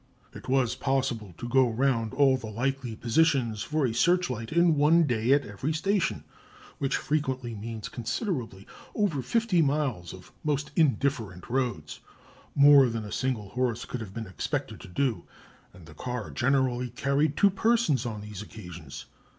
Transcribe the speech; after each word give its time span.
It 0.33 0.49
was 0.49 0.73
possible 0.73 1.35
to 1.37 1.47
go 1.47 1.69
round 1.69 2.11
all 2.15 2.35
the 2.35 2.47
likely 2.47 2.95
positions 2.95 3.61
for 3.61 3.85
a 3.85 3.93
searchlight 3.93 4.51
in 4.51 4.75
one 4.75 5.03
day 5.03 5.31
at 5.31 5.45
every 5.45 5.73
station, 5.73 6.23
which 6.79 6.95
frequently 6.97 7.53
meant 7.53 7.91
considerably 7.91 8.65
over 8.95 9.21
fifty 9.21 9.61
miles 9.61 10.11
of 10.11 10.31
most 10.43 10.71
indifferent 10.75 11.51
roads 11.51 11.99
more 12.55 12.89
than 12.89 13.03
a 13.03 13.11
single 13.11 13.49
horse 13.49 13.85
could 13.85 14.01
have 14.01 14.11
been 14.11 14.25
expected 14.25 14.79
to 14.79 14.87
do 14.87 15.25
and 15.71 15.85
the 15.85 15.93
car 15.93 16.31
generally 16.31 16.89
carried 16.89 17.37
two 17.37 17.51
persons 17.51 18.03
on 18.03 18.21
these 18.21 18.41
occasions. 18.41 19.05